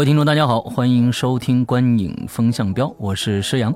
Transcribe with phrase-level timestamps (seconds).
[0.00, 3.70] 各位听众，大家好，欢迎收听《观影风向标》，我是施阳，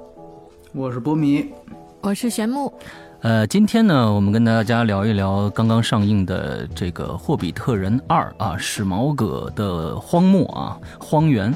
[0.73, 1.53] 我是波米，
[2.01, 2.73] 我是玄木。
[3.21, 11.55] 呃，今天呢，我们跟大家聊一聊刚刚上映的这个《霍比特人二》啊，史矛革的荒漠啊，荒原。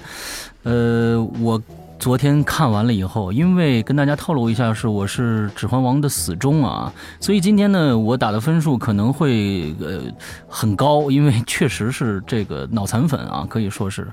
[0.64, 1.58] 呃，我。
[1.98, 10.02] 昨天看完了以后，因为跟大家透露一下，是我是《指环王》的死忠啊，所以今天呢，我打的分数可能会呃
[10.46, 14.06] 很高，因为确实是这个脑残粉啊，可以说是，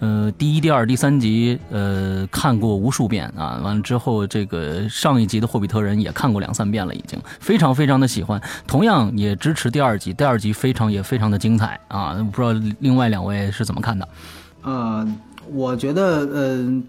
[0.00, 14.08] 呃，第一、第二、第三集呃看过无数遍啊，完了之后这个上一集的《霍比特人》也看过两三遍了，已经非常非常的喜欢，同样也支持第二集，第二集非常也非常的精彩啊，不知道另外两位是怎么看的？
[14.62, 15.08] 呃，
[15.50, 16.82] 我觉得呃。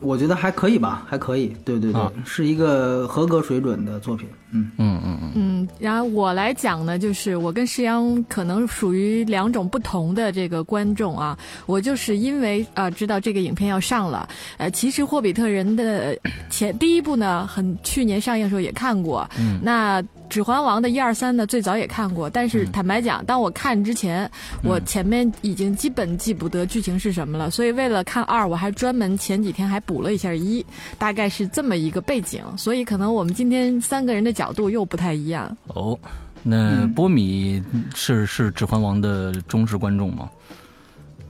[0.00, 4.28] 我觉得还可以吧，还可以，对对对，是一个合格水准的作品。
[4.50, 5.32] 嗯嗯嗯嗯。
[5.34, 11.38] 嗯，然后我来讲呢，就是我跟石阳可能属于两种不同的这个观众啊。
[11.66, 16.16] 我就是因为啊知道这个影片要上了，呃，其实《霍比特人》的
[16.48, 19.28] 前第一部呢，很去年上映的时候也看过。
[19.38, 19.60] 嗯。
[19.62, 20.02] 那。
[20.28, 24.30] 《指环王》的一二三呢，最早也看过，但是坦白讲，当我看之前，
[24.62, 30.64] 我前面已经基本记不得剧情是什么了，所以为了看二，我还专门前几天还补了一下一，
[30.98, 35.56] 大概是这么一个背景，所以可能我们今天三个人的角度又不太一样。
[35.68, 35.98] 哦，
[36.42, 37.62] 那波米
[37.94, 40.28] 是是《指环王》的忠实观众吗？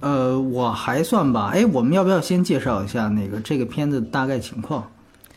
[0.00, 1.50] 呃，我还算吧。
[1.52, 4.88] 哎，我们要不要先介绍一下那个这个片子大概情况？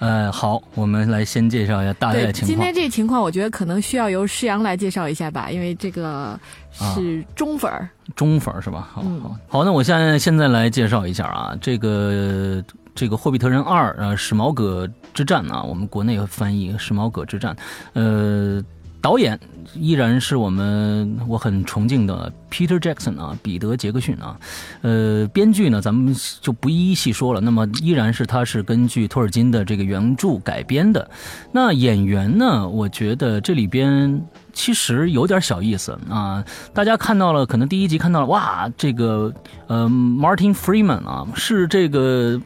[0.01, 2.47] 呃，好，我们来先介绍一下大概情况。
[2.47, 6.39] 今天这情况，我觉得可能需要由施阳来介绍一下吧，因为这个
[6.71, 8.89] 是中粉儿，中粉儿是吧？
[8.91, 12.63] 好好好，那我现在现在来介绍一下啊，这个
[12.95, 17.55] 这个《霍比特人二》呃，史矛革之战啊，我们国内翻译《史矛革之战》，
[17.93, 18.63] 呃。
[19.01, 19.39] 导演
[19.73, 24.37] 依然是我们我很崇敬的 Peter Jackson 啊，彼得杰克逊啊，
[24.81, 27.41] 呃，编剧呢，咱们就不一一细说了。
[27.41, 31.09] 那么依然是他是根据托尔金的这个原著改编的。
[31.51, 34.21] 那演员呢，我觉得这里边
[34.53, 36.43] 其实有点小意思啊。
[36.73, 39.33] 大家看到了，可能第一集看到了，哇，这个
[39.67, 42.39] 呃，Martin Freeman 啊，是这个。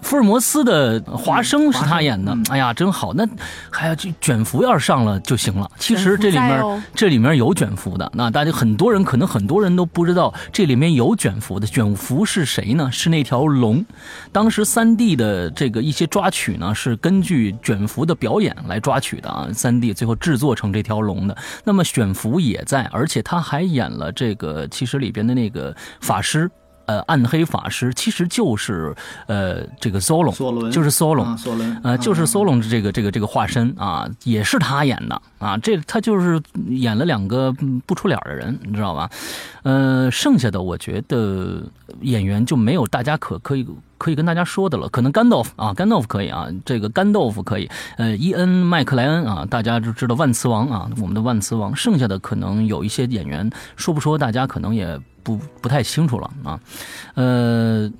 [0.00, 3.12] 福尔摩斯的华生是他演的，哎呀，真好！
[3.12, 3.26] 那
[3.70, 5.70] 还要就卷福要是上了就行了。
[5.78, 11.66] 其实这里面这里面有卷福的，那大家很多人可能很多人都不知道这里面有卷福的。
[11.66, 12.90] 卷福是谁呢？
[12.90, 13.84] 是那条龙。
[14.32, 19.48] 当时三 D 的这个一些抓取呢，是根据卷福的表演来抓取的啊。
[19.52, 21.36] 三 D 最后制作成这条龙的。
[21.64, 26.50] 那么卷福也在，而且他还演了这个，其实里边的那个法师。
[26.88, 28.94] 呃，暗黑法师其实就是
[29.26, 31.36] 呃这个 Solon，就是 Solon，
[31.82, 35.20] 呃就是 Solon 这个这个这个化身啊，也是他演的。
[35.38, 37.54] 啊，这他就是演了两个
[37.86, 39.08] 不出脸的人，你知道吧？
[39.62, 41.62] 呃，剩下的我觉得
[42.00, 43.64] 演员就没有大家可可以
[43.98, 54.98] 可以跟大家说的了，可能甘道夫啊，甘道夫可以啊，这个甘道夫可以，呃，伊恩麦克莱恩啊，大家就知道万磁王啊，我们的万磁王，剩下的可能有一些演员说不说，大家可能也。
[55.20, 56.58] 不不太清楚了啊，
[57.12, 57.92] 呃，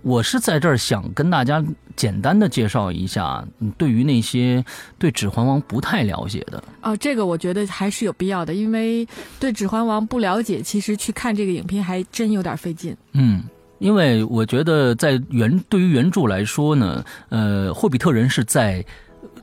[0.00, 1.62] 我是在这儿想跟大家
[1.94, 3.44] 简单的介绍一下，
[3.76, 4.64] 对于那些
[4.98, 9.06] 对《指环王》不太了解的哦，这个我觉得还是有必要的，因为
[9.38, 12.96] 对《指环王》不了解，其实去看这个影片还真有点费劲。
[13.12, 13.42] 嗯，
[13.84, 18.82] 因为我觉得在原对于原著来说呢，呃，《霍比特人》是在。《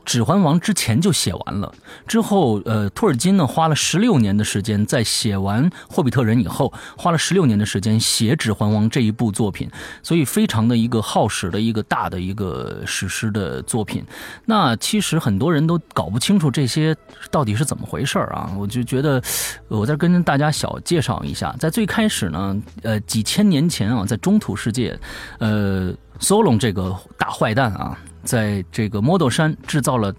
[0.04, 1.74] 指环王》之前就写完了，
[2.08, 9.70] 之后，呃，托尔金呢花了十六年的时间，在写完《霍比特人》以后，花了十六年的时间写《指环王》这一部作品，
[10.02, 14.04] 所以非常的一个耗时的一个大的一个史诗的作品。
[14.46, 16.96] 那其实很多人都搞不清楚这些
[17.30, 18.52] 到底是怎么回事啊！
[18.58, 19.22] 我就觉得，
[19.68, 25.00] 我再跟大家小介绍一下，在最开始呢，呃，几千年前啊，在中土世界，
[25.40, 27.98] 呃，Solon 这个大坏蛋啊。
[28.24, 30.14] 在这个魔斗山制造了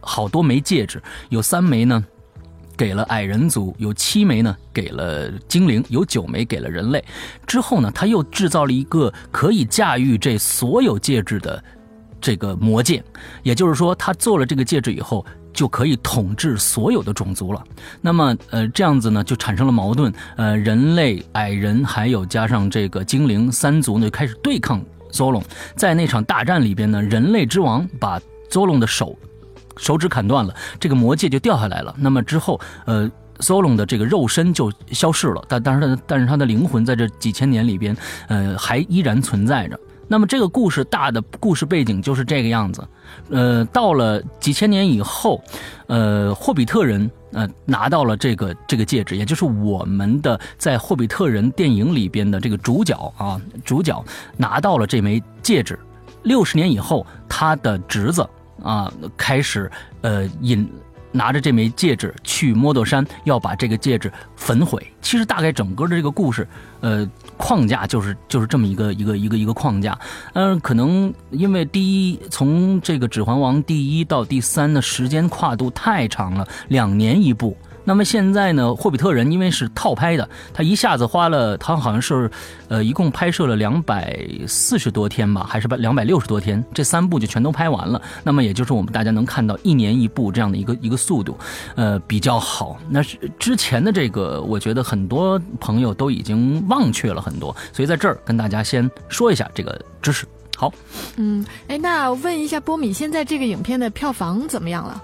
[0.00, 2.04] 好多枚戒指，有三枚呢
[2.76, 7.04] 给了矮人族，有七枚呢给了精灵，有九枚给了人类。
[7.46, 11.62] 之后呢，他又制造了一个可以驾驭这所有戒指的
[12.20, 13.02] 这个魔戒，
[13.42, 17.62] 也就是说，他做了这个戒指以后，就可以统治所有的种族了。
[18.00, 20.12] 那么，呃，这样子呢，就产生了矛盾。
[20.36, 25.42] 呃，人类、矮人还有加上这个精灵三族呢，开始对抗 Zolo。
[25.76, 28.20] 在那场大战里边呢，人类之王把
[28.50, 29.16] Zolo 的手
[29.76, 31.94] 手指砍断了，这个魔戒就掉下来了。
[31.96, 33.10] 那么之后，呃。
[33.40, 37.94] Solon 的这个肉身就消失了，但但是他但是他的灵魂在这几千年里边，
[38.28, 39.76] 呃，还依然存在着。
[40.06, 42.86] 那么这个故事大的故事背景就是这个样子。
[43.30, 45.42] 呃，到了几千年以后，
[45.88, 54.02] 呃，霍比特人嗯拿到了这个这个戒指，也就是我们的在霍比特人电影里边的这个主角啊，主角
[54.36, 55.78] 拿到了这枚戒指。
[56.22, 58.26] 六十年以后，他的侄子
[58.62, 59.70] 啊开始
[60.00, 60.66] 呃引。
[61.14, 64.84] 拿着这枚戒指去摩多山，要把这个戒指焚毁。
[65.00, 66.46] 其实大概整个的这个故事，
[66.80, 69.96] 呃，框架就是就是这么一个一个一个一个框架。
[70.32, 77.56] 嗯，可能因为第一，从这个《指环王》第一到第三的时间跨度太长了，两年一部。
[77.84, 82.30] 那么现在呢，《霍比特人》因为是套拍的，他一下子花了，他好像是，
[82.68, 88.00] 呃，一共拍摄了两百四十多天吧，还是把两百六十多天，这三部就全都拍完了。
[88.22, 91.36] 那么也就是我们大家能看到一年一部这样的一个一个速度，
[91.74, 92.78] 呃，比较好。
[92.88, 100.26] 那是之前的这个，我觉得很多朋友都已经忘却了很多，所以在这儿跟大家先说一下这个知识。
[100.56, 100.72] 好，
[101.16, 105.02] 嗯，哎，那问一下波米，现在这个影片的票房怎么样了？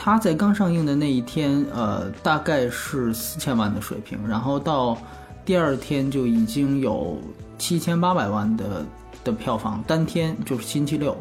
[0.00, 4.96] 它在刚上映的那一天，呃，大概是四千万的水平，然后到
[5.44, 7.20] 第二天就已经有
[7.58, 8.86] 七千八百万的
[9.24, 11.16] 的票房，单天就是星期六，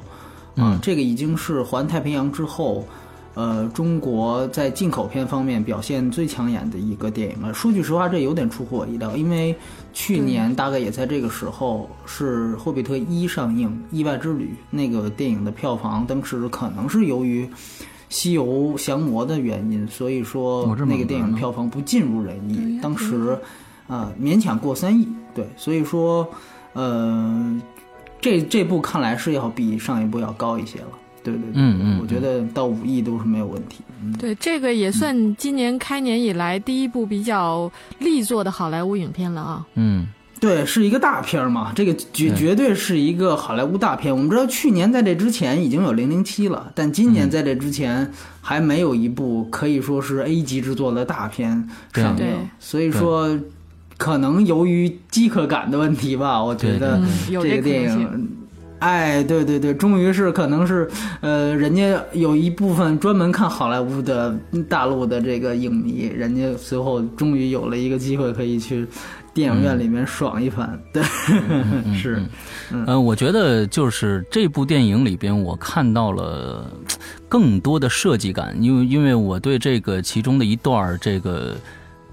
[0.57, 2.85] 嗯，这个已经是环太平洋之后，
[3.33, 7.51] 呃，中国在进口片方面表现最抢眼的一个电影了。
[7.55, 9.55] 说句实话，这有点出乎我意料，因为
[9.91, 17.49] 去年大概也在这个时候是《霍比特一》上映，《意外之旅》那个电影的票房当时可能是由于。
[18.09, 23.37] 西游降魔的原因，所以说那个电影票房不尽如人意，当时，
[23.87, 26.27] 啊勉强过三亿，对，所以说，
[26.73, 27.61] 呃，
[28.21, 30.87] 这这部看来是要比上一部要高一些了，
[31.23, 33.83] 对对对，嗯嗯，我觉得到五亿都是没有问题。
[34.19, 37.69] 对，这个也算今年开年以来第一部比较
[37.99, 39.67] 力作的好莱坞影片了啊。
[39.75, 40.07] 嗯。
[40.39, 44.15] 对，是一个大片嘛，这个绝绝对是一个好莱坞大片。
[44.15, 52.25] 我们知道去年在这之前已经有《零零七》了，但今年在这之前还没有一部可以说是 A 级制作的大片上映。
[52.59, 53.35] 所以说，
[53.97, 58.29] 可能由于饥渴感的问题吧，我觉得这个电影，
[58.77, 60.87] 哎，对对对，终于是可能是，
[61.21, 64.37] 呃，人家有一部分专门看好莱坞的
[64.69, 68.85] 大陆的这个影迷，人家随后终于有了一个机会可以去。
[69.37, 71.03] 电影院里面爽一番，对，
[71.93, 72.23] 是，
[72.71, 76.67] 嗯，我觉得就是这部电影里边，我看到了
[77.29, 81.55] 更多的设计感，因为因为我对这个其中的一段这个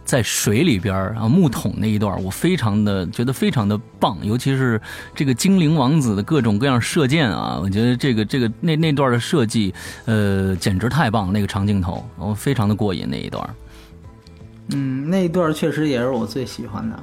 [0.05, 4.79] 在水里边啊木桶那一段，我非常的觉得非常的棒，尤其是
[5.15, 9.73] 这个精灵王子的各种各样射箭啊，我觉得这个这个那那段的设计，
[10.05, 13.49] 呃，简直太棒，那个长镜头，我非常的过瘾那一段。
[14.69, 16.99] 嗯，那一段确实也是我最喜欢的。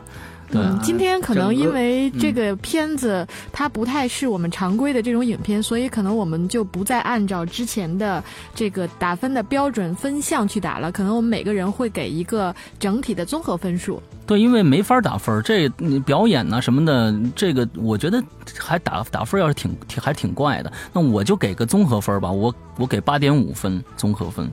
[0.52, 8.22] 对，今天可能因为这个片子它不太是我们常规的这种影片，所以可能我们就不再按照之前的
[8.54, 10.92] 这个打分的标准分项去打了。
[10.92, 14.04] 可能我们每个人会给一个整体的综合分数。
[14.28, 15.69] 对，因为没法打分，这
[16.06, 18.21] 表演呢什么的，这个我觉得
[18.59, 20.74] 还打打分要是挺挺还挺怪的。
[20.92, 24.52] 那我就给个综合分吧，我我给八点五分综合分。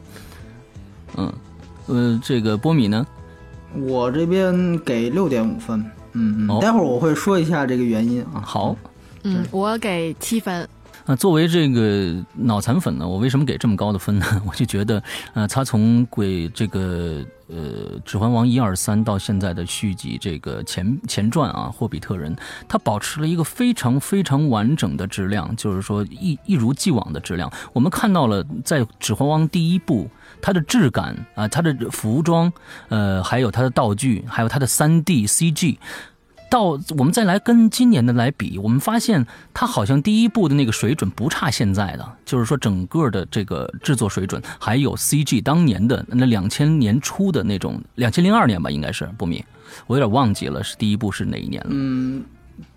[1.17, 1.33] 嗯。
[1.89, 3.07] 呃，这个波米呢？
[3.75, 5.85] 我这边给六点五分。
[6.13, 8.41] 嗯嗯，待会儿我会说一下这个原因啊。
[8.45, 8.75] 好，
[9.25, 10.67] 嗯，我给七分。
[11.05, 14.27] 那作为这个脑残粉呢，我为什么给这么高的分呢？
[14.47, 15.03] 我就觉得，
[15.35, 17.57] 呃，他从鬼这个呃
[18.05, 22.35] 《指环王》一二三到现在的续集这个前前传啊，《霍比特人》，
[22.67, 27.51] 他保持了一个非常非常完整的质量，就是说一一如既往的质量。
[27.73, 30.11] 我们看到了在《指环王》第一部。
[30.41, 32.53] 它的质感啊，它的服装，
[32.89, 35.79] 呃，还有它的道具，还有它的三 D CG，
[36.51, 49.45] 到我们再来跟今年的来比，我们发现它好像第一部的那个水准不差现在的，就是说整个的这个制作水准，还有 CG 当年的那两千年初的那种，两千零二年吧，应该是不明，
[49.87, 51.69] 我有点忘记了是第一部是哪一年了。
[51.71, 52.25] 嗯。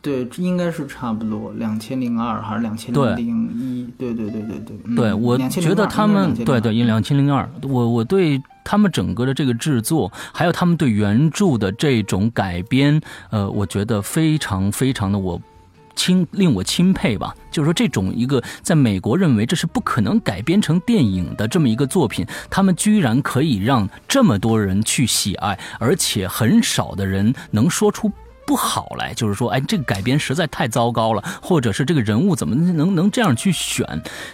[0.02, 3.88] 对，应该是差不多两千零二还是两千零一？
[3.98, 4.96] 对对对对对。
[4.96, 15.42] 对，我觉得他们对对，因两千零二，我我对他们整个的这个制作，还有他们对原著的这种改编，呃，我觉得非常非常的我。
[15.94, 17.36] 钦令我钦佩吧。
[17.52, 28.10] 就是说，这种一个在美国认为这是不可能改编成电影的这么一个作品，他们居然可以让这么多人去喜爱，而且很少的人能说出。
[28.46, 33.86] 不好来，就是说，哎，这个改编实在太糟糕了，或者是这个人物怎么能能这样去选？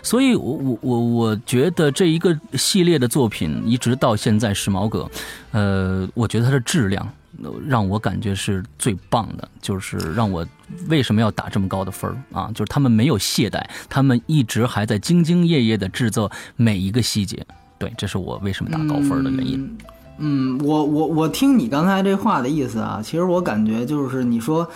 [0.01, 5.09] 所以，我我我我觉得这一个系列的作品一直到现在，时髦哥，
[5.51, 7.07] 呃，我觉得它的质量
[7.67, 10.45] 让我感觉是最棒的，就是让我
[10.87, 12.49] 为什么要打这么高的分啊？
[12.55, 17.45] 就是他们没有懈怠，他们一直还在兢兢业业的制作每一个细节。
[17.77, 19.59] 对，这是我为什么打高分的原因。
[19.59, 19.77] 嗯，
[20.17, 24.67] 嗯我我我听你刚才这话的意思啊，其实我感觉就是你说。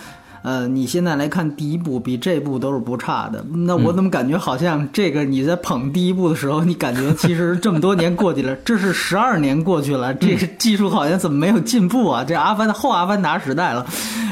[0.42, 12.24] 呃，你现在来看第一部比这部都是不差的，那我怎么感觉好像这个你在捧第一部的时候，你感觉其实这么多年过去了，这是十二年过去了，这个技术好像怎么没有进步啊？
[12.24, 13.86] 这阿凡后阿凡达时代了，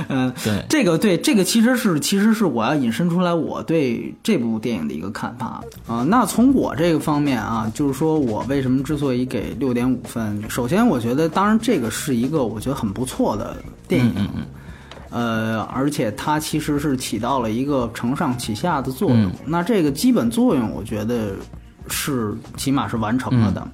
[0.08, 6.04] 嗯，对，这个对这个其实是其实是我要引申出来我对这部电影的一个看法啊。
[6.08, 14.28] 那从我这个方面啊，就是说我为什么之所以给六点五分，首先我觉得，当然这个是一个我觉得很不错的电影。
[15.10, 19.30] 呃，而且它其实是起到了一个承上启下的作用。
[19.44, 21.32] 那这个基本作用，我觉得
[21.88, 23.66] 是起码是完成了的。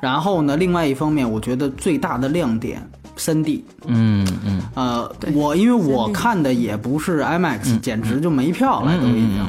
[0.00, 2.82] 然后呢，另外一方面，我觉得最大的亮点，
[3.16, 3.62] 三 D。
[3.86, 4.62] 嗯嗯。
[4.74, 9.46] 呃，我因为我看的也不是 IMAX，简直就没票了，都已经。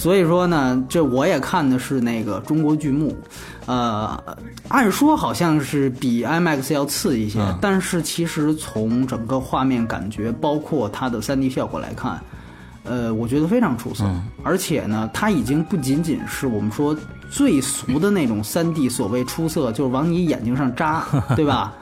[0.00, 3.14] 所以说呢，这我也看的是那个中国剧目。
[3.66, 4.18] 呃，
[4.68, 12.18] 按说好像是比 IMAX 要次一些，但是其实从整个画面感觉，包括它的 3D 效果来看，
[12.84, 14.10] 呃，我觉得非常出色。
[14.42, 16.96] 而且呢，它已经不仅仅是我们说
[17.30, 21.04] 最俗的那种 3D，所谓出色就是往你眼睛上扎，
[21.36, 21.74] 对吧？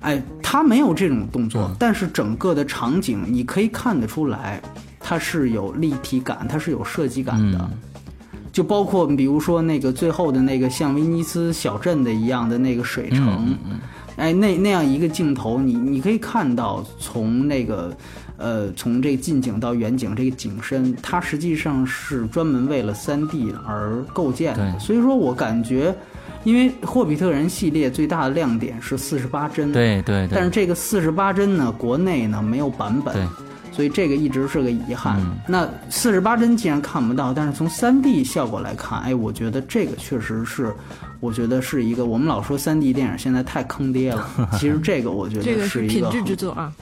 [0.00, 4.62] 哎，它没有这种动作，但是整个的场景你可以看得出来，
[5.08, 7.70] 它是有立体感，它是有设计感的。
[8.52, 13.56] 就包括比如说那个最后的那个像威尼斯小镇的一样的那个水城，
[14.16, 17.96] 哎，那那样一个镜头，你你可以看到从那个，
[18.36, 24.78] 呃，从这个近景到远景这个景深，它实际上是专门为了三 D 而构建的。
[24.78, 25.94] 所以说我感觉，
[26.44, 33.26] 因为霍比特人系列最大的亮点是四十八帧，对对，但是这个四十八帧呢，国内呢没有版本。
[33.78, 35.24] 所以这个一直是个遗憾。
[35.46, 40.74] 那四十八帧既然看不到，但是从三 D 效果来看，哎，我觉得这个确实是，
[41.20, 42.04] 我觉得是一个。
[42.04, 46.72] 我们老说三 D 电影现在太坑爹了， 其实这个我觉得是一个品质之作啊。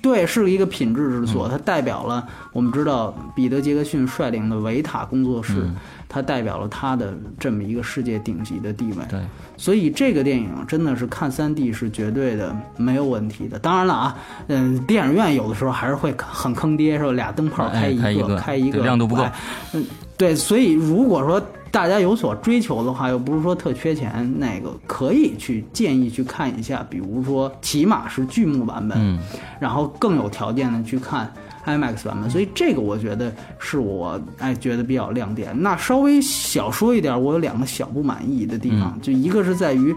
[0.00, 5.68] 对，是一个品质之作，它代表了我们知道彼得·杰克逊率领的维塔工作室，
[6.08, 9.04] 它代表了它的这么一个世界顶级的地位。
[9.08, 9.20] 对，
[9.56, 13.58] 所以这个电影真的是看三 D 是绝对的没有问题的。
[13.58, 14.16] 当然了啊，
[14.48, 17.12] 嗯，电影院有的时候还是会很坑爹，是吧？
[17.12, 19.24] 俩灯泡开一个，开一个，亮度不够。
[19.72, 19.84] 嗯，
[20.16, 21.42] 对，所以如果说。
[21.68, 29.18] 大家有所追求的话，又不是说特缺钱，那个可以去建议去看一下，比如说起码是剧目版本，
[29.60, 31.30] 然后更有条件的去看
[31.66, 32.30] IMAX 版本。
[32.30, 35.54] 所以这个我觉得是我哎觉得比较亮点。
[35.60, 39.94] 那稍微小说一点，我有两个小不满意的地方，就一个是在于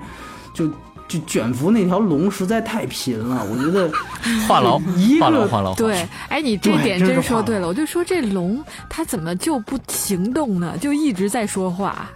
[0.54, 0.70] 就。
[1.08, 3.92] 就卷福那条龙实在太贫了，我觉得
[4.48, 5.76] 话痨， 一个，话痨。
[5.76, 7.68] 对，哎，你这点真说对了。
[7.68, 10.78] 我就说这龙它怎么就不行动呢？
[10.80, 12.08] 就一直在说话。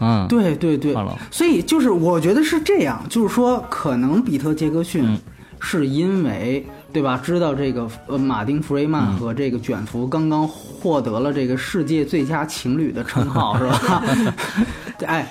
[0.00, 0.96] 嗯，对对对。
[1.30, 5.16] 所以就是我觉得是这样，就是说可能比特·杰克逊
[5.60, 7.20] 是因为对吧？
[7.22, 14.04] 知道这个呃，马丁·弗雷曼和这个卷福刚刚获得了这个世界最佳情侣的称号，是吧？
[15.06, 15.26] 哎。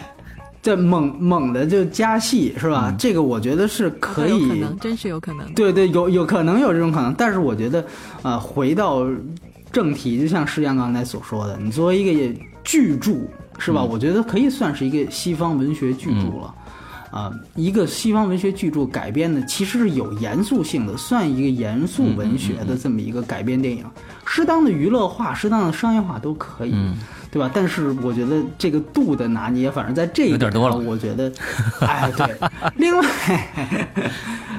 [0.62, 2.94] 这猛猛的就加戏是吧？
[3.00, 5.50] 这个我觉得是可以，可能真是有可能。
[5.54, 7.84] 对对，有有可能有这种可能，但是我觉得，
[8.24, 9.08] 呃，回到
[9.72, 13.14] 正题，就像施阳刚才所说的，你作为一个巨著
[13.58, 13.82] 是吧？
[13.82, 16.54] 我觉得可以算是一个西方文学巨著了。
[17.12, 23.84] 啊，一个西方文学巨著改编的，其实是有严肃性的，算一个严肃文学的这么一个改编电影，
[24.26, 26.74] 适当的娱乐化、适当的商业化都可以。
[27.32, 27.52] 对吧？
[27.54, 30.76] 但是我觉得这个度的拿捏，反正在这一点多了。
[30.76, 31.32] 我觉得，
[31.82, 32.36] 哎，对。
[32.76, 33.06] 另外，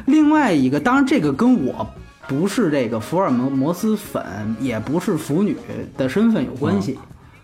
[0.06, 1.84] 另外一个，当然这个跟我
[2.28, 4.24] 不是这个福尔摩摩斯粉，
[4.60, 5.56] 也不是腐女
[5.96, 6.96] 的身份有关系。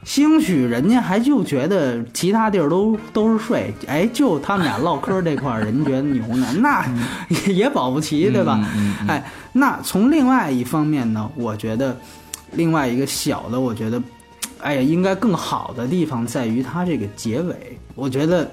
[0.06, 6.86] 兴许人家还就觉得其他地儿都都是睡，哎，就他们俩唠嗑这块儿，人觉得牛呢，那
[7.52, 8.64] 也保不齐，对吧？
[9.08, 9.22] 哎，
[9.52, 11.94] 那从另外一方面呢，我觉得
[12.52, 14.00] 另外一个小的，我觉得。
[14.58, 18.50] 哎呀，应该更好的地方在于它这个结尾，我觉得，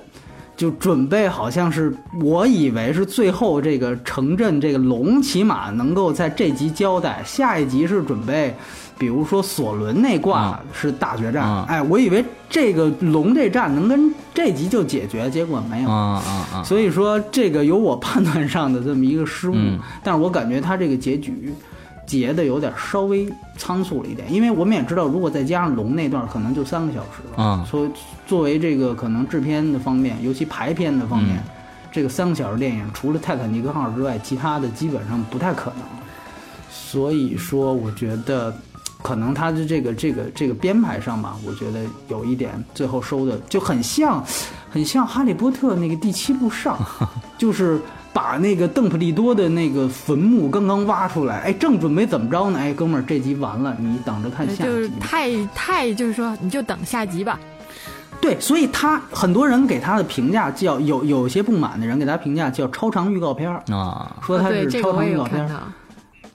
[0.64, 8.56] 就就准备好像是我以为是最后这个城镇这个龙起码能够在这集交代，下一集是准备，
[8.98, 15.90] 比如说索伦那挂是大决战，嗯哎，我以为这个龙这战能跟这集就解决，结果没有。
[15.90, 16.64] 啊啊啊！
[16.64, 21.54] 所以说这个有我判断上的这么一个失误，嗯但是我感觉他这个结局
[22.06, 27.44] 结的有点稍微仓促了一点，因为我们也知道，如果再加上龙那段，可能就三个小时了。
[27.44, 27.90] 啊所以
[28.28, 31.44] 作为这个可能制片的方面，尤其排片的方面，嗯
[31.92, 35.84] 这个三个小时电影除了泰坦尼克号之外，其他的基本上不太可能。
[36.70, 38.54] 所以说，我觉得
[39.02, 44.24] 可能他的这个这个这个编排上吧，我觉得有一点最后收的就很像，
[44.70, 46.78] 很像《哈利波特》那个第七部上，
[47.38, 47.80] 就是。
[48.14, 52.60] 把那个邓布利多的那个坟墓刚刚挖出来，哎，正准备怎么着呢？
[52.60, 54.96] 哎，哥们儿，这集完了，你等着看下集就是集。
[55.00, 57.40] 太太就是说，你就等下集吧。
[58.22, 65.50] 对，所以他很多人给他的评价叫有有些不满的人给他评价叫超长预告片儿，啊，说他是超长预告片。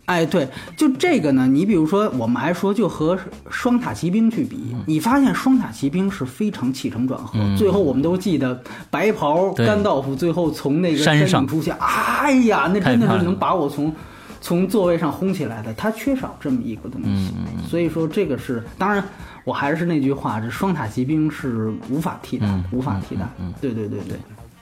[0.08, 3.16] 哎，对，就这个呢，你比如说，我们还说就和
[3.50, 8.58] 双塔骑兵去比，你发现双塔骑兵是非常起承转合，嗯最后我们都记得
[8.90, 13.94] 白袍对甘道夫最后从那个山山上出现，哎呀，那真的是能把我从
[14.40, 17.34] 从座位上轰起来的，他缺少这么一个东西，
[17.68, 19.04] 所以说这个是，当然
[19.44, 23.28] 我还是那句话，这双塔骑兵是无法替代无法替代，
[23.60, 24.16] 对对对对，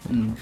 [0.08, 0.32] 嗯，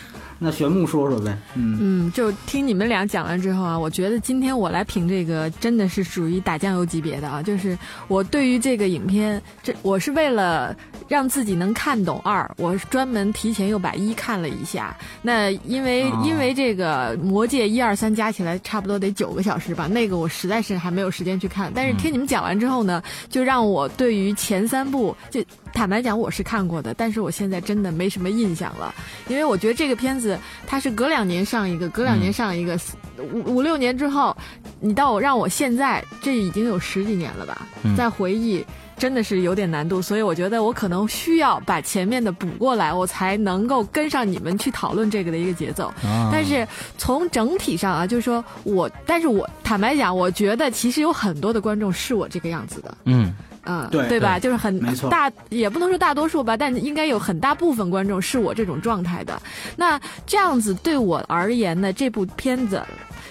[0.44, 1.78] 那玄牧说说呗，嗯。
[1.80, 7.42] 嗯，就听你们俩讲完之后啊，我觉得今天我来评这个真的是属于打酱油级别的啊。
[7.42, 7.76] 就是
[8.08, 10.76] 我对于这个影片，这我是为了
[11.08, 14.94] 让自己能看懂二，我专门提前又把一看了一下。
[15.22, 21.72] 那因为、哦因为这个《魔戒》一二三加起来差不多得九个小时吧，那个我实在是还没有时间去看。
[21.74, 25.42] 但是听你们讲完之后呢，就让我对于前三部就。
[25.74, 28.94] 坦白讲，我是看过的，但是我现在真的没什么印象了，
[29.26, 30.33] 因为我觉得这个片子
[30.66, 32.78] 它是隔两年上一个，隔两年上一个，
[33.18, 34.36] 五五六年之后，
[34.80, 38.64] 你到我让我现在这已经有十几年了吧，嗯再回忆。
[38.96, 45.88] 真的是有点难度，所以我觉得我可能需要把前面的补过来，我才能够跟上你们去讨论这个的一个节奏。
[46.04, 46.64] 啊但是
[46.96, 53.34] 从整体上啊，就是说我，但是我坦白讲，我觉得其实有很多的观众是我这个样子的，嗯
[53.66, 54.38] 嗯，对对吧？
[54.38, 54.78] 就是很
[55.10, 59.40] 大，也不能说大多数吧，但应该有很大部分观众是我这种状态的。
[59.76, 62.82] 那这样子对我而言呢，这部片子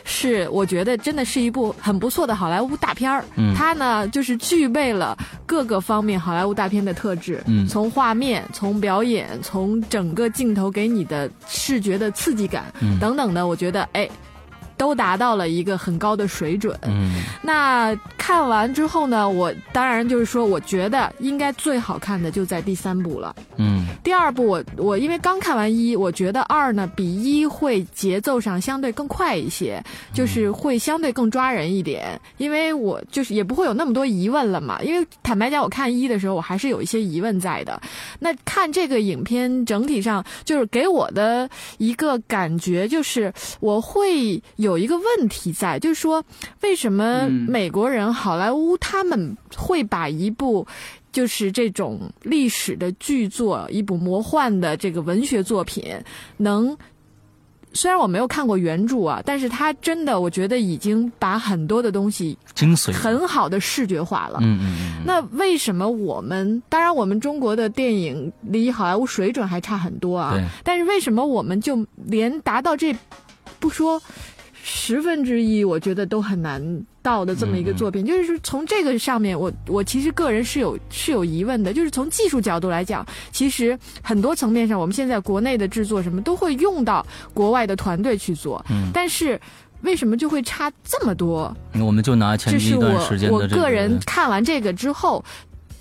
[0.04, 3.24] 是我觉得真的是一部很不错的好莱坞大片儿。
[3.36, 14.10] 嗯它呢就是具备了各个方面好莱坞大片的特质，嗯从画面、从表演、从整个镜头给你的视觉的刺激感、嗯等等的，我觉得哎。
[14.77, 23.36] 都达到了一个很高的水准，嗯那看完之后呢，我当然就是说，我觉得应该最好看的就在第三部了。
[23.57, 29.81] 嗯第二部我我因为刚看完一，我觉得二呢比一会节奏上相对更快一些，
[30.13, 34.81] 就是会相对更抓人一点，因为我就是也不会有那么多疑问了嘛。
[34.81, 37.79] 因为坦白讲，我看一的时候我还是有一些疑问在的。
[38.19, 46.23] 那看这个影片整体上就是给我的一个感觉就是我会有一个问题在，就是说
[46.62, 50.65] 为什么嗯美国人好莱坞他们会把一部
[51.12, 55.83] 就是这种历史的巨作，一部魔幻的这个文学作品，
[56.38, 56.77] 能。
[57.75, 64.38] 虽然我没有看过原著啊，但是他真的，我觉得已经把很多的东西精髓很好的视觉化了。
[64.43, 70.45] 嗯嗯嗯那为什么我们当然我们中国的电影离好莱坞水准还差很多啊对？
[70.63, 72.95] 但是为什么我们就连达到这
[73.59, 73.99] 不说
[74.65, 78.06] 十分之一，我觉得都很难到的这么一个作品？
[78.06, 81.73] 就是从这个上面，我我其实个人是有是有疑问的。
[81.73, 89.38] 就是从技术角度来讲，其实很多层面上，我们现在国内的制作什么都会用到国外的团队去做，嗯但是。
[89.84, 91.54] 为什么就会差这么多？
[91.73, 95.21] 嗯，我们就拿前一段我我时间的这个人看完这个之后，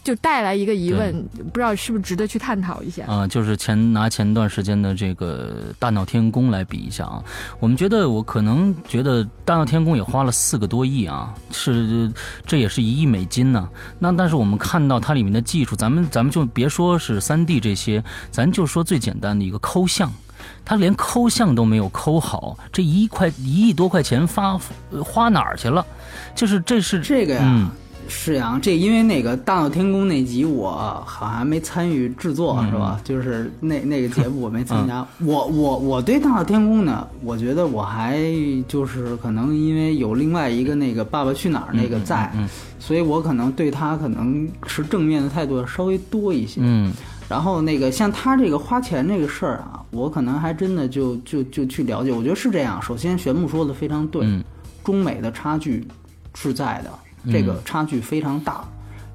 [0.03, 3.05] 就带来一个疑问，不知道是不是值得去探讨一下。
[3.07, 7.23] 啊，就是前拿前段时间的这个《大闹天宫》来比一下啊，
[7.61, 12.13] 我们觉得我可能觉得《大闹天宫》也花了四个多亿啊，是
[12.45, 20.13] 这也是一亿美金呢、那但是我们看到它里面的技术，咱们咱们就别说是三 D 这些，咱就说最简单的一个抠像。
[20.65, 24.59] 他连抠像都没有抠好，这一块一亿多块钱发
[24.91, 25.85] 呃花哪儿去了？
[26.35, 27.71] 就是这是这个呀，嗯
[28.09, 30.71] 是呀，这因为那个《大闹天宫》那集我
[31.07, 33.01] 好像还没参与制作，嗯是吧？
[33.05, 35.07] 就是那那个节目我没参加。
[35.21, 38.21] 我我我对《大闹天宫》呢，我觉得我还
[38.69, 46.61] 就是可能因为有另外一个那个《爸爸去哪儿》那个在，嗯所以我可能对他可能持正面的态度要稍微多一些。
[46.63, 46.93] 嗯
[47.29, 52.13] 然后那个像他这个花钱这个事儿啊，我可能还真的就就就去了解。
[52.13, 52.83] 我觉得是这样。
[52.83, 54.45] 首先，玄牧说的非常对，嗯
[54.85, 55.87] 中美的差距
[56.35, 56.91] 是在的，
[57.31, 58.65] 这个差距非常大，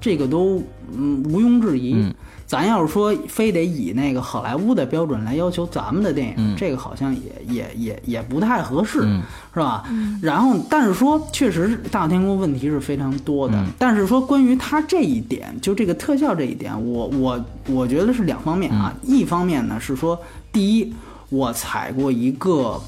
[0.00, 0.62] 这个都
[0.96, 1.94] 嗯毋庸置疑。
[1.94, 2.14] 嗯
[2.48, 9.20] 咱要是说非得以那个好莱坞的标准来要求咱们的电影，嗯这个好像也也也也不太合适，嗯
[9.52, 9.84] 是吧？
[10.22, 18.94] 然后，但是说确实大闹天宫问题是非常多的，嗯但是说关于它这一点，就这个特效这一点，我我我觉得是两方面啊。
[19.02, 20.18] 嗯一方面呢是说，
[20.50, 20.94] 第一，
[21.28, 22.80] 我踩过一个。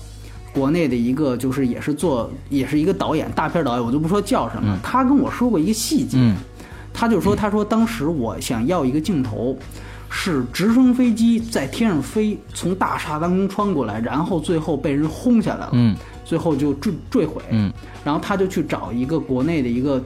[0.53, 6.37] 国内的一个就是也是做也是一个导演大片导演，我就不说叫什么，他跟我说过一个细节，嗯。
[6.93, 9.57] 他就说，他说当时我想要一个镜头，
[10.11, 15.97] 是直升飞机在天上飞，从大厦当中穿过来，然后最后被人轰下来了，嗯。
[16.25, 17.41] 最后就坠坠毁。
[17.51, 17.73] 嗯。
[18.05, 20.05] 然后他就去找一个国内的一个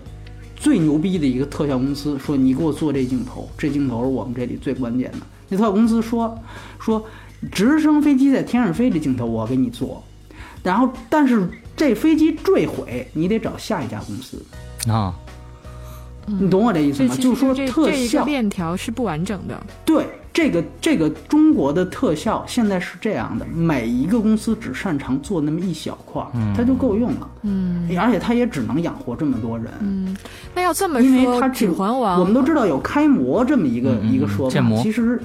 [0.56, 5.18] 最牛逼的一个特效公司，说你给我做这镜头，这镜头是我们这里最关键的。
[5.48, 6.38] 那特效公司说
[6.78, 7.02] 说
[7.50, 10.04] 直升飞机在天上飞这镜头我给你做，
[10.64, 14.42] 然后但是这飞机坠毁，你得找下一家公司。
[14.90, 15.14] 啊，
[16.26, 17.14] 你懂我这意思吗？
[17.14, 19.56] 就是说特效链条是不完整的。
[19.84, 27.30] 对这个这个中国的特效现在是这样的，每一个公司只擅长做那么一小块儿，它就够用了。
[27.42, 29.68] 嗯而且它也只能养活这么多人。
[29.80, 30.16] 嗯，
[30.54, 35.22] 那要这么因为说，《它只指环王》我们都知道有开模这么一个、嗯嗯一个说法，建模其实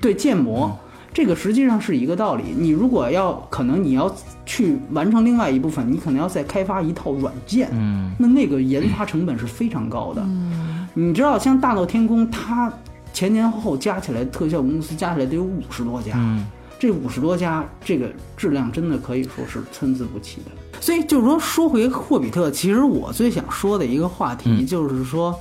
[0.00, 0.76] 对建模、
[1.12, 2.44] 这个实际上是一个道理。
[2.56, 4.14] 你如果要可能你要
[4.46, 10.22] 去完成另外一部分，你可能要再开发一套软件，嗯那那个研发成本是非常高的。
[10.22, 12.72] 嗯你知道，像大闹天宫，它
[13.12, 16.12] 前前后后加起来特效公司加起来得有五十多家。
[16.16, 16.46] 嗯
[16.80, 20.80] 这五十多家，这个质量真的可以说是参差不齐的。
[20.80, 25.36] 所以就是说，说回霍比特，其实我最想说的一个话题嗯就是说，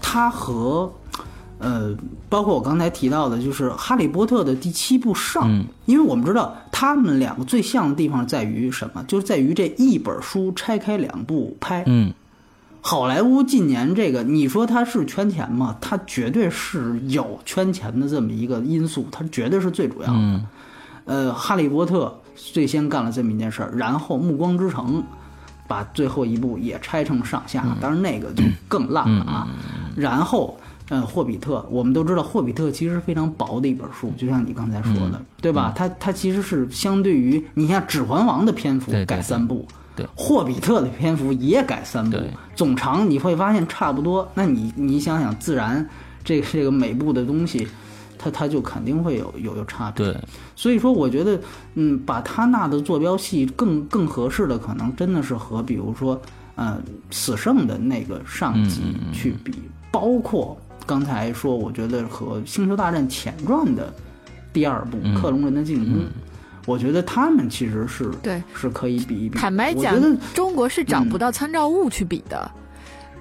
[0.00, 0.88] 它和
[1.60, 1.94] 呃，
[2.28, 11.84] 包括我刚才提到的，就是《哈利波特》的第七部上，嗯因为我们知道他们两个最像的地方在于什么，就是在于这一本书拆开两部拍。
[11.86, 12.12] 嗯
[12.82, 15.76] 好莱坞近年这个，你说它是圈钱吗？
[15.82, 20.18] 它绝对是有圈钱的这么一个因素，它绝对是最主要的。
[20.18, 20.46] 嗯
[21.04, 25.02] 呃，哈利波特最先干了这么一件事儿，然后暮光之城
[25.66, 29.48] 把最后一部也拆成上下，当然那个就更烂了啊。
[29.96, 30.56] 然后，
[30.90, 35.72] 呃，霍比特，我们都知道霍比特其实非常薄的一本书，就像你刚才说的，对吧？
[35.74, 39.66] 它它其实是相对于你像《指环王》的篇幅改三部。
[39.96, 42.16] 对霍比特的篇幅也改三部，
[42.54, 44.26] 总长你会发现差不多。
[44.34, 45.86] 那你你想想，自然
[46.24, 47.66] 这个这个每部的东西，
[48.16, 50.06] 它它就肯定会有有有差别。
[50.06, 50.16] 对，
[50.54, 51.38] 所以说，我觉得，
[51.74, 56.20] 嗯，把他纳的坐标系更更合适的，可能真的是和比如说，
[56.54, 59.52] 呃，死圣的那个上集去比，
[59.90, 60.56] 包括
[60.90, 63.94] 刚才说，我觉得和《星球大战前传》的
[64.52, 65.94] 第二部《克隆人的进攻》
[66.66, 69.38] 我觉得他们其实是对是可以比一比。
[69.38, 69.96] 坦白讲
[70.34, 72.50] 中国是找不到参照物去比的。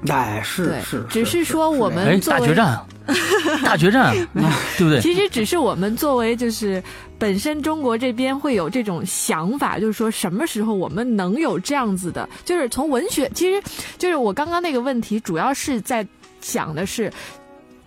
[0.08, 2.79] 哎，是是，只是是说我们作为大决战，
[3.63, 4.99] 大决战，对不对？
[4.99, 6.82] 其实只是我们作为就是
[7.19, 13.62] 本身中国这边会有这种想法，就是说什么时候我们能有这样子的，就是从文学，其实
[13.99, 16.03] 就是我刚刚那个问题，主要是在
[16.41, 17.13] 讲的是。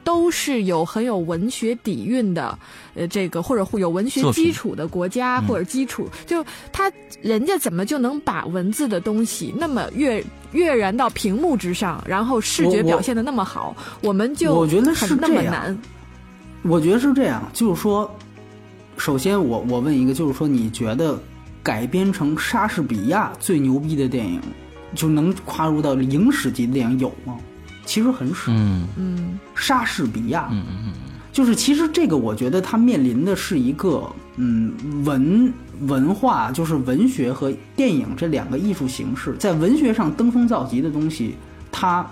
[0.04, 2.58] 都是有很有文学底蕴的，
[2.94, 15.78] 呃，这个或者会有文学基础的国家或者基础，就他人家怎么就能把文字的东西那么跃跃然到屏幕之上，然后视觉表现的那么好，我们就我觉得是那么难。
[16.62, 18.08] 我觉得是这样，就是说，
[18.96, 21.18] 首先我我问一个，就是说，你觉得
[21.62, 24.40] 改编成莎士比亚最牛逼的电影，
[24.94, 27.36] 就能跨入到影史级的电影有吗？
[27.84, 28.44] 其实很少。
[28.48, 30.92] 嗯嗯莎士比亚，嗯嗯嗯，
[31.32, 34.72] 就是其实这个，我觉得它面临的是一个嗯
[35.04, 41.34] 文文化，就是文学和电影这两个艺术形式，在文学上登峰造极的东西，
[41.70, 42.04] 它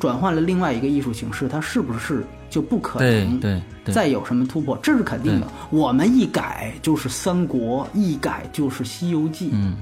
[0.00, 4.76] 转换了另外一个艺术形式，它是不是就不可能对对，再有什么突破？
[4.82, 5.46] 这是肯定的。
[5.70, 9.50] 我们一改就是三国，一改就是西游记。
[9.52, 9.76] 嗯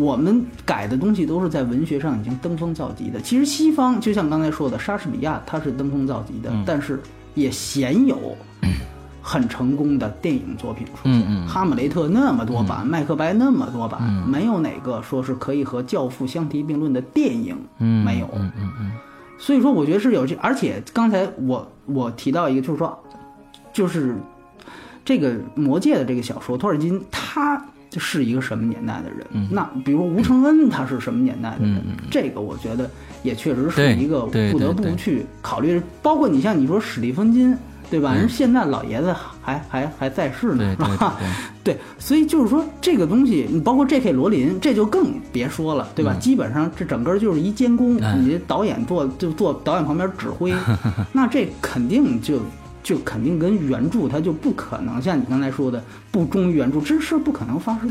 [0.00, 3.20] 我们改的东西都是在文学上已经登峰造极的。
[3.20, 6.98] 其实西方就像刚才说的，莎士比亚他是登峰造极的，嗯但是
[7.34, 8.18] 也鲜有
[9.20, 11.12] 很成功的电影作品出现。
[11.20, 18.28] 嗯嗯哈姆雷特那么多版，麦克白那么多版，嗯没有哪个说是可以和教父相提并论的电影，嗯，没有。
[19.38, 22.98] 所以说，我觉得是有这，而且刚才我我提到一个，就是说，
[23.72, 24.14] 就是
[25.02, 27.56] 这个《魔戒》的这个小说，托尔金他
[27.98, 29.26] 是一个什么年代的人？
[29.32, 31.82] 嗯那比如吴承恩他是什么年代的人？
[32.10, 32.88] 这个我觉得
[33.22, 35.80] 也确实是一个对不得不去考虑。
[36.02, 37.56] 包括你像你说史蒂芬金，
[37.90, 38.14] 对吧？
[38.14, 41.18] 人现在老爷子还还还在世呢，是吧？
[41.64, 44.12] 对，所以就是说这个东西，你包括 J.K.
[44.12, 46.14] 罗琳，这就更别说了，对吧？
[46.20, 50.54] 基本上这整个就是一监工，你导演做就坐导演旁边指挥，
[51.12, 52.40] 那这肯定就
[52.82, 57.90] 就肯定跟原著它就不可能像你刚才说的不忠于原著，这事不可能发生，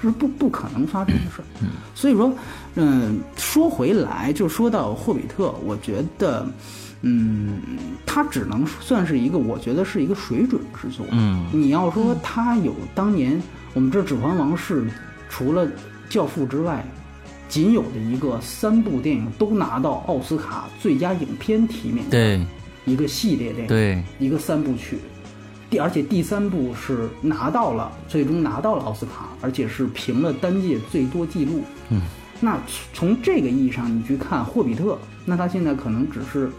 [0.00, 1.42] 是不不可能发生的事。
[1.94, 2.32] 所以说，
[2.74, 6.46] 嗯，说回来就说到霍比特，我觉得。
[7.02, 7.62] 嗯，
[8.04, 11.06] 它只能算是一个，我觉得是一个水准之作。
[11.10, 14.84] 嗯，你要说它有当年我们这《指环王》是
[15.30, 15.66] 除了
[16.10, 16.86] 《教父》之外，
[17.48, 22.10] 仅有的一个三部电影都拿到奥斯卡最佳影片提名的
[22.84, 24.98] 一个系列电影，对，一个三部曲。
[25.68, 31.62] 第而且第三部是拿到了最终拿到了奥斯卡，而且是评了单届最多纪录。
[31.90, 32.02] 嗯，
[32.40, 32.58] 那
[32.92, 36.50] 从这个意义上，你去看《霍比特》，那他现在可能只是。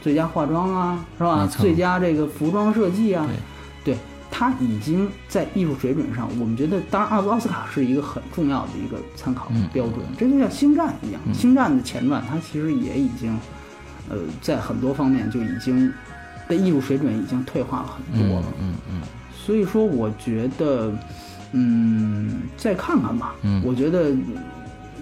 [0.00, 1.44] 最佳化妆啊，是吧？
[1.44, 3.26] 最佳这个服装设计啊，
[3.84, 3.96] 对，
[4.30, 9.96] 他已经在艺术水准上，我们觉得，当然奥奥斯卡是一个很重要的一个参考标准。
[10.16, 13.36] 这就像《星战》一样，《星战》的前传，它其实也已经，
[14.08, 15.92] 呃，在很多方面就已经
[16.48, 18.46] 的艺术水准已经退化了很多了。
[18.60, 19.02] 嗯嗯。
[19.32, 20.92] 所以说，我觉得，
[21.52, 23.34] 嗯，再看看吧。
[23.42, 23.62] 嗯。
[23.64, 24.12] 我觉得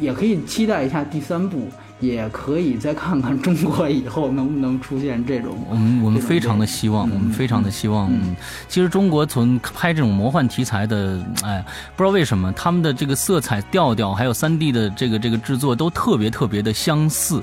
[0.01, 1.69] 也可以期待一下第三部。
[1.99, 8.13] 也可以再看看中国以后能不能出现这种，我们我们非常的希望，我们非常的希望。
[8.13, 8.37] 嗯
[8.69, 11.65] 其实中国从拍这种魔幻题材的，哎，
[11.97, 17.43] 不知道为什么他们的这个色彩调调，还有三 D 的这个这个制作都特别特别的相似。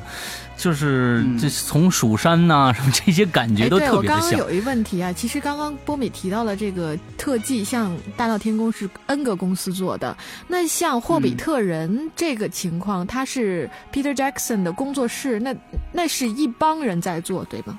[0.63, 4.15] 就是这从蜀山呐什么这些感觉都特别的像。
[4.15, 10.15] 我刚刚有一问题啊，其实刚刚波米提到了这个特技，像大闹天宫是 N 个公司做的，
[10.47, 15.53] 那像霍比特人这个情况，他是 Peter Jackson 的工作室，那
[15.91, 17.77] 那是一帮人在做，对吧？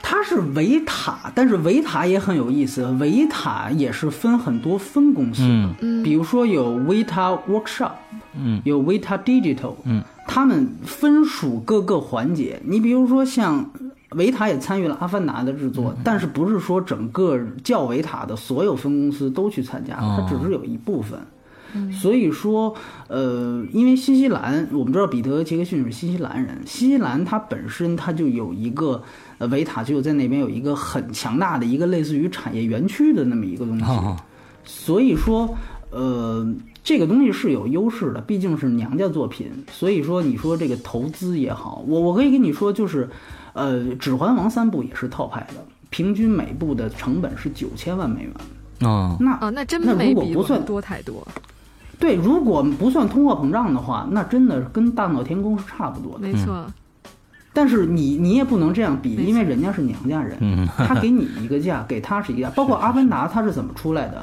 [0.00, 5.42] 他是维塔，但是维塔也很有意思，维塔也是分很多分公司，
[5.80, 7.92] 嗯，比如说有维塔 Workshop，
[8.32, 10.02] 嗯，有维塔 Digital，嗯。
[10.28, 13.68] 他们分属各个环节，你比如说像
[14.10, 21.18] 维塔也参与了《阿凡达》的制作，但是不是说整个叫维塔的所有分公司都去参加了，它只是有一部分。
[21.90, 22.74] 所以说，
[23.08, 29.02] 呃，因为新西兰，我们知道彼得·杰克逊是新西兰人，新西兰它本身它就有一个
[29.38, 33.86] 呃维塔，就在那边有一个很强大的一个类似于产业园区的那么一个东西。
[34.64, 35.56] 所以说，
[35.90, 36.46] 呃。
[36.88, 43.06] 这个东西是有优势的，毕竟是娘家作品，所以说你说这个投资也好，我我可以跟你说，就是，
[43.52, 48.32] 呃，《指环王》三部也是套拍的，平均每部的成本是九千万美元。
[48.80, 51.28] 哦，那哦，那真那如果不算多太多。
[51.98, 56.26] 对，如果不算通货膨胀的话，那真的跟《大闹天宫》是差不多的。
[56.26, 56.64] 没错。
[57.52, 62.50] 但是你你也不能这样比，因为人家是娘家人，他给你一个价，给他是一个价。
[62.54, 64.22] 包括《阿凡达》，它是怎么出来的？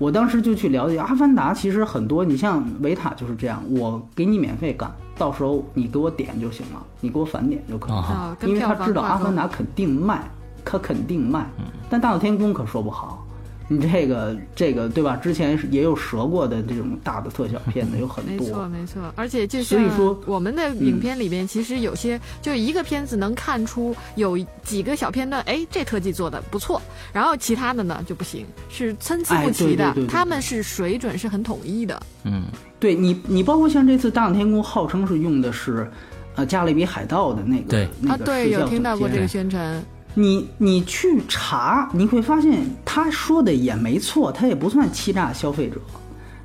[0.00, 10.26] 我当时就去了解《阿凡达》，其实很多，你像维塔就是这样，我给你免费干，到时候你给我点就行了，你给我返点就可以了，因为他知道《阿凡达》肯定卖，
[10.64, 11.46] 他肯定卖，
[11.90, 13.26] 但《大闹天宫》可说不好。
[13.72, 15.14] 你这个这个对吧？
[15.14, 19.00] 之前也有折过的这种大的特效片子有很多，没错没错。
[19.14, 19.80] 而且就像
[20.26, 29.94] 我们的影片里边，其实有些就一个片子能看出有几个小片段，哎，这特技做的不错，然后其他的呢就不行，是参差不齐的。
[30.08, 32.02] 他们是水准是很统一的。
[32.24, 32.46] 嗯，
[32.80, 35.88] 对你你包括像这次《大闹天宫》，号称是用的是
[36.34, 39.80] 呃《加勒比海盗》的那个那个对，有听到过这个宣传。
[40.14, 45.80] 你你去查，你会发现他说的也没错，他也不算欺诈消费者。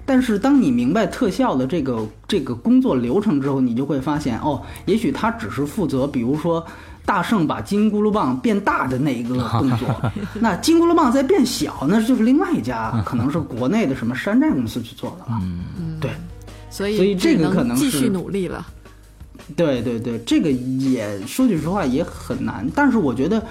[0.05, 6.63] 但是当你明白特效的这个这个工作流程之后，你就会发现，哦，也许他只是负责，比如说
[7.05, 15.41] 大圣把金箍噜棒变大的那一个动作， 那金箍噜棒在变小，那就是另外一家， 可能是国内的什么山寨公司去做的了。
[15.41, 16.11] 嗯，对，
[16.69, 18.63] 所以所以这个可能继续努力了。
[19.55, 23.43] 对对对，这个也说句实话也很难，但是我觉得，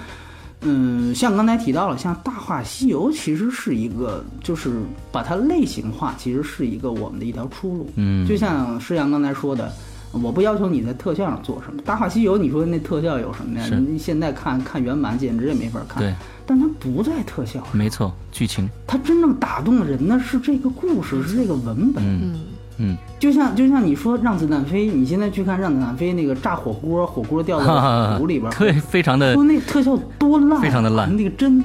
[0.61, 4.71] 嗯，像刚才提到了，像《大话西游》其实是一个，就是
[5.11, 7.89] 把它类型化，其实是一个我们的一条出路。
[7.95, 9.71] 嗯，就像施阳刚才说的，
[10.11, 13.67] 我不要求你在特效上做什么，《大话西游》你说那特效有什么呀？
[13.87, 16.03] 你现在看看原版简直也没法看。
[16.03, 16.13] 对，
[16.45, 17.65] 但它不在特效。
[17.71, 18.69] 没错，剧情。
[18.85, 22.03] 它真正打动人的是这个故事，是这个文本。
[22.03, 22.39] 嗯。
[22.77, 31.63] 嗯，就像就像你说让子弹飞，你现在去看让子弹飞那个炸火锅，火锅掉到 湖里边，对，非常的说那特效多烂，非常的烂，那个真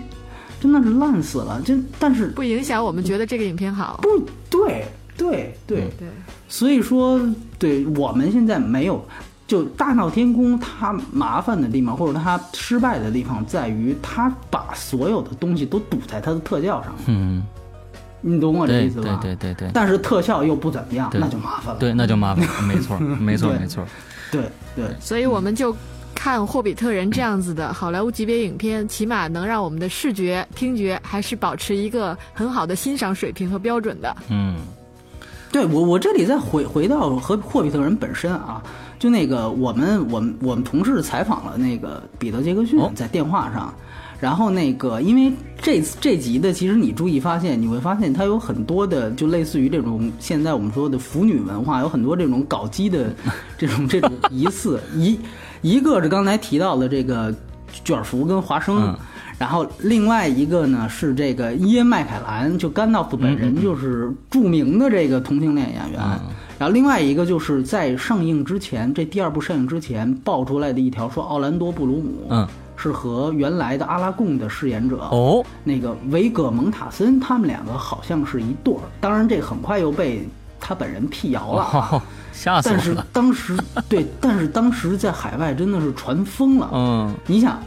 [0.61, 1.61] 真的是烂死了。
[1.62, 3.99] 就但是不影响我们觉得这个影片好。
[4.03, 4.09] 不
[4.49, 4.85] 对，
[5.16, 6.09] 对对对，
[6.49, 7.20] 所以说，
[7.59, 9.05] 对我们现在没有
[9.46, 16.94] 就大闹天宫，它麻烦的地方或者它失败的地方在于，它把所有的东西都堵在它的特效上。
[17.07, 17.42] 嗯，
[18.20, 19.18] 你懂我这意思吧？
[19.22, 21.80] 对对对对但是特效又不怎么样，那就麻烦了。
[21.80, 23.85] 对，那就麻烦了， 没错没错没错。
[24.30, 24.42] 对
[24.76, 25.74] 对所以我们就
[26.14, 34.16] 看《霍比特人》这样子的好莱坞级别影片，起码能让我们的视觉、听觉还是保持一个很好的欣赏水平和标准的。
[34.28, 34.56] 嗯
[35.52, 38.62] 对，我我这里再回回到和霍比特人本身啊，
[39.00, 43.74] 就那个我们我们我们同事采访了那个彼得杰克逊哦在电话上，
[44.20, 53.12] 然后那个因为这这集的其实你注意发现，你会发现它有很多的就类似于这种现在我们说的腐女文化，有很多这种搞基的
[53.56, 55.18] 这种这种 疑似一
[55.62, 57.35] 一个是刚才提到的这个
[57.85, 58.76] 卷福跟华生。
[58.83, 58.96] 嗯
[59.40, 65.98] 然后另外一个呢是这个伊恩麦凯兰，就甘道夫本人就是著名的这个同性恋演员。
[65.98, 66.20] 嗯
[66.59, 72.46] 然后另外一个就是在上映之前，这第二部上映之前爆出来的一条说，奥兰多·布鲁姆嗯
[72.81, 78.81] 是和原来的阿拉贡的饰演者、哦那个维格·蒙塔森，他们两个好像是一对儿。
[79.01, 80.27] 当然，这很快又被
[80.59, 81.88] 他本人辟谣了啊。
[81.93, 82.97] 哦，吓死但是。
[83.12, 83.57] 当时
[83.88, 86.71] 对， 但是当时在海外真的是传疯了。
[86.73, 87.61] 嗯你想，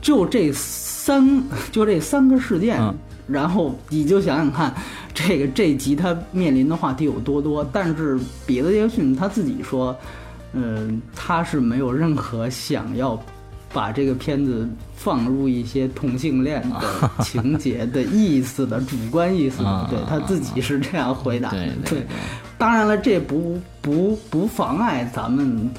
[0.00, 2.94] 就这三 就这三个事件，嗯
[3.26, 4.72] 然后你就想想看，
[5.14, 7.66] 这个这集他面临的话题有多多。
[7.72, 9.96] 但是彼得·杰克逊他自己说，
[10.52, 13.18] 嗯、他是没有任何想要
[13.72, 21.56] 把这个片子放入一些同性恋的情节的意思的主观意思的啊，对他自己是这样回答的。
[21.56, 22.06] 对对对
[22.58, 25.70] 当然了，这不不不妨碍咱们，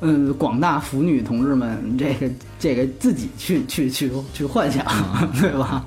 [0.00, 2.30] 嗯，广大腐女同志们这个
[2.60, 4.84] 这个自己去去去去幻想，
[5.40, 5.84] 对吧？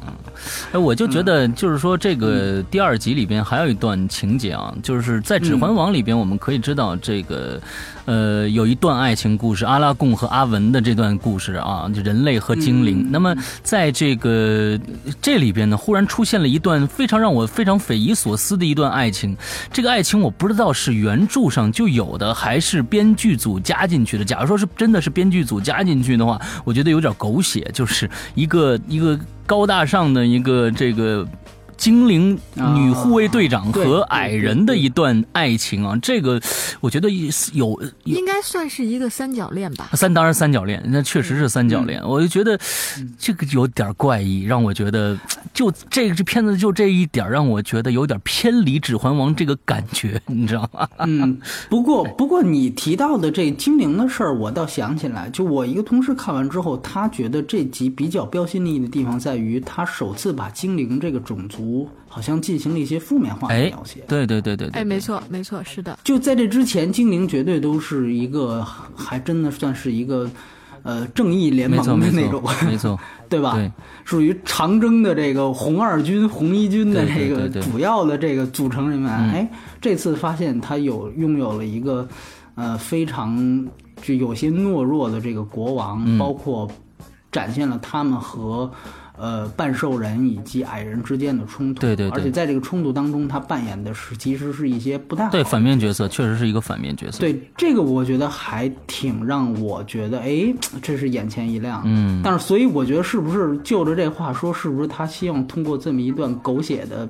[0.72, 7.60] 哎，我就觉嗯得，就是说，这个第二集里边还有一段情节啊，就是在《指环王》里边，我们可以知道这个，
[8.06, 13.04] 呃，有一段爱情故事，阿拉贡和阿文的这段故事啊，就人类和精灵。
[13.04, 14.80] 嗯那么在这个
[15.22, 19.36] 这里边呢，忽然出现了一段非常让我非常匪夷所思的一段爱情。
[19.72, 24.24] 这个爱情我不知道是原著上就有的，还是编剧组加进去的。
[24.24, 29.20] 假如说是真的是编剧组加进去的话，我觉得有点狗血，就是一个一个
[29.52, 31.28] 高大上的一个这个。
[31.82, 32.38] 精灵
[32.76, 36.40] 女护卫队长和矮人的一段爱情啊，这个
[36.80, 37.10] 我觉得
[37.54, 39.90] 有有应该算是一个三角恋吧。
[39.94, 42.60] 三当然三角恋，那确实是三角嗯恋，我就觉得
[43.18, 45.18] 这个有点怪异，让我觉得
[45.56, 50.88] 就这个这片子就这一点让我觉得有点偏离《指环王》这个感觉， 你知道吗？
[51.00, 61.71] 嗯，不过不过你提到的这精灵的事儿，我倒想起来，就我一个同事看完之后，他觉得这集比较标新立异的地方在于，他首次把精灵这个种族
[62.08, 65.98] 好像进行了一些负面化的哎描写。，对对对对对，哎，没错，没错，是的。
[66.04, 70.30] 就在这之前，精灵绝对都是一个，还真的算是一个，
[70.84, 73.54] 呃，正义联盟的那种，错没错， 对吧？
[73.56, 73.72] 对
[74.04, 79.10] 属于长征的这个红二军、红一军的这个主要的这个组成人员。
[79.10, 82.08] 嗯哎，这次发现他有拥有了一个，
[82.56, 83.68] 呃，非常
[84.02, 86.70] 就有些懦弱的这个国王，嗯包括
[87.32, 88.70] 展现了他们和。
[89.18, 101.82] 呃，半兽人以及矮人之间的冲突，对对对而且在这个冲突当中，他扮演的是其实是一些不太好对反面角色确实是一个反面角色，对这个，我觉得还挺让我觉得，哎，这是眼前一亮。
[101.86, 107.08] 嗯但是所以我觉得，是不是就着这话说，是不是他希望通过这么一段狗血的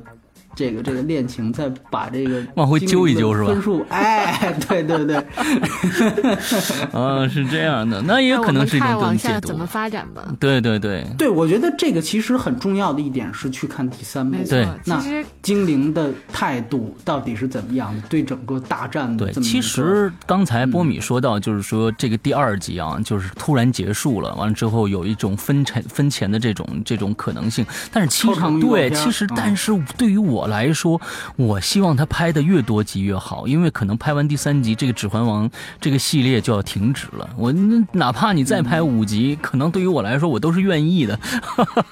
[0.55, 3.47] 这个这个恋情，再把这个往回揪一揪是吧？
[3.47, 5.17] 分数，哎，对 对对，
[6.93, 9.33] 啊，是这样的，那也可能是一种解读。
[9.33, 9.65] 下怎么。
[9.71, 10.27] 发展吧。
[10.37, 14.37] 对对对，对我觉得这个其实很重要的一点是去看第三部。
[14.49, 27.65] 对，那其实精灵的态度到底是怎么样的，对整个大战的对，其实刚才波米说到，就是说这个第二集啊，就是突然结束了，完了之后有一种分钱分钱的这种这种可能性。
[27.93, 29.33] 但是其实对，其实嗯。
[29.37, 30.99] 但是对于我来说，
[31.35, 35.49] 我希望他拍的越多集越好，因为可能拍完第三集，这个《指环王》
[35.79, 37.29] 这个系列就要停止了。
[37.37, 37.51] 我
[37.91, 41.19] 哪怕你再拍五集，可能对于我来说，我都是愿意的。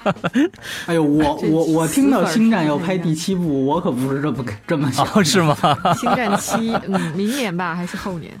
[0.86, 5.06] 哎呦，我我我听到《星战》要拍第七部，我可不是这么这么想。
[5.14, 5.56] 哦，是吗？
[5.98, 8.32] 星战七，嗯，明年吧，还是后年？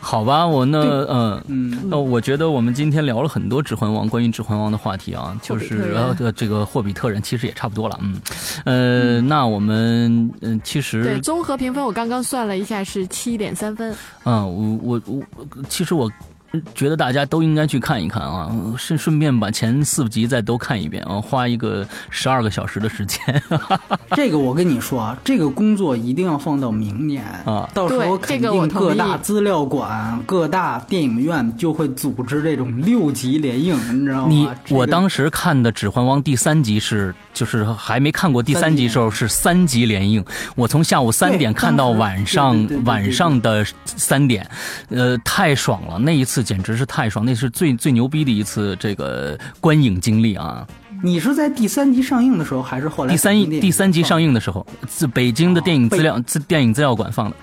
[0.00, 0.78] 好吧，我那
[1.08, 1.42] 嗯。
[1.48, 8.20] 嗯，那我觉得我们今天聊了很多《指环王》关于《指环王》的话题啊，就是呃这个霍比特人其实也差不多了，嗯，
[8.64, 13.94] 呃，那我们嗯、其对，实综合评分我刚刚算了一下是七点三分。
[14.24, 14.44] 嗯、
[14.82, 16.10] 我我我其实我
[16.74, 23.18] 觉得大家都应该去看一看啊，顺顺便把前四集再都看一遍啊，花一个十二个小时的时间。
[24.16, 34.28] 这个我跟你说啊，这个工作一定要放到明年啊，到时候肯定各大资料馆、各大电影院就会组织这种六集连映，你知道吗？
[34.28, 44.48] 你我当时看的《指环王》第三集是，就是还没看过第三集时候是三集连映，我从下午三点看到晚上晚上的三点，
[44.88, 50.66] 呃，太爽了，那一次简直是太爽，那是最最牛逼的一次这个观影经历啊！
[51.02, 57.36] 你是在第三集上映的时候，还是后来第三第三集上映的时候，自北京的电影资料资电影资料馆放的。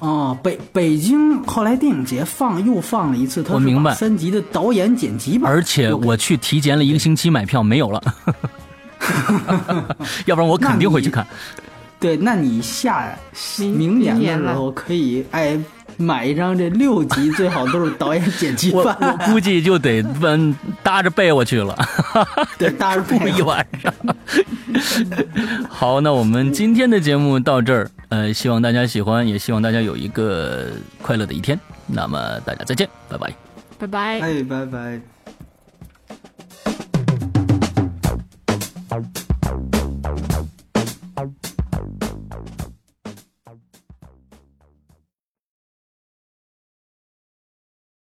[0.00, 8.02] 哦，北北京后来电影节放又放了一次，我明白三集的导演剪辑版，而且我去提前了一个星期买票没有了，
[10.24, 11.26] 要不然我肯定会去看。
[12.00, 13.14] 对，那你下
[13.58, 15.56] 明年的时候可以哎
[16.00, 18.96] 买一张这六集，最好都是导演剪辑版。
[19.00, 21.76] 我估计就得奔搭着被窝去了，
[22.58, 23.92] 对，搭着被一晚上。
[25.68, 30.68] 好，那我们今天的节目到这儿，呃，希望大家喜欢，也希望大家有一个
[31.02, 31.58] 快乐的一天。
[31.86, 33.34] 那么大家再见，拜拜，
[33.78, 35.19] 拜拜，哎，拜拜。